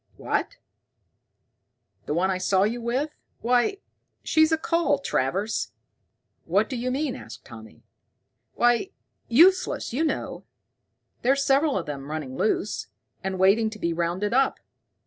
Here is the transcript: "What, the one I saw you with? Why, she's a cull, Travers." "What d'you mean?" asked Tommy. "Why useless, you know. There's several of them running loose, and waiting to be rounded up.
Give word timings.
"What, 0.17 0.57
the 2.07 2.15
one 2.15 2.31
I 2.31 2.39
saw 2.39 2.63
you 2.63 2.81
with? 2.81 3.11
Why, 3.41 3.77
she's 4.23 4.51
a 4.51 4.57
cull, 4.57 4.97
Travers." 4.97 5.73
"What 6.45 6.69
d'you 6.71 6.89
mean?" 6.89 7.15
asked 7.15 7.45
Tommy. 7.45 7.83
"Why 8.55 8.89
useless, 9.27 9.93
you 9.93 10.03
know. 10.03 10.43
There's 11.21 11.43
several 11.43 11.77
of 11.77 11.85
them 11.85 12.09
running 12.09 12.35
loose, 12.35 12.87
and 13.23 13.37
waiting 13.37 13.69
to 13.69 13.77
be 13.77 13.93
rounded 13.93 14.33
up. 14.33 14.59